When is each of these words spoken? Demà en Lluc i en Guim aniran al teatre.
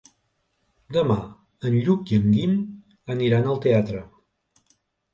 Demà 0.97 1.17
en 1.69 1.77
Lluc 1.77 2.15
i 2.15 2.21
en 2.23 2.27
Guim 2.39 2.59
aniran 3.19 3.49
al 3.55 3.65
teatre. 3.71 4.07